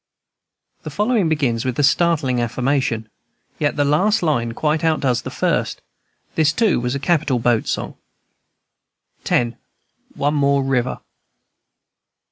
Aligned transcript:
The 0.81 0.89
following 0.89 1.29
begins 1.29 1.63
with 1.63 1.77
a 1.77 1.83
startling 1.83 2.41
affirmation, 2.41 3.07
yet 3.59 3.75
the 3.75 3.85
last 3.85 4.23
line 4.23 4.53
quite 4.53 4.83
outdoes 4.83 5.21
the 5.21 5.29
first. 5.29 5.79
This, 6.33 6.51
too, 6.51 6.79
was 6.79 6.95
a 6.95 6.99
capital 6.99 7.37
boat 7.37 7.67
song. 7.67 7.93
X. 9.29 9.53
ONE 10.15 10.33
MORE 10.33 10.63
RIVER. 10.63 11.01